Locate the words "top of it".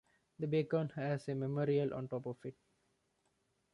2.07-2.55